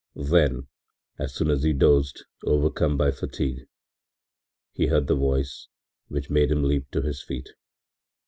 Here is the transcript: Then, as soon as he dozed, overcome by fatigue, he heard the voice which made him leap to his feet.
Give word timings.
Then, 0.15 0.65
as 1.19 1.35
soon 1.35 1.51
as 1.51 1.61
he 1.61 1.73
dozed, 1.73 2.25
overcome 2.43 2.97
by 2.97 3.11
fatigue, 3.11 3.67
he 4.73 4.87
heard 4.87 5.05
the 5.05 5.13
voice 5.13 5.67
which 6.07 6.27
made 6.27 6.49
him 6.49 6.63
leap 6.63 6.89
to 6.93 7.03
his 7.03 7.21
feet. 7.21 7.49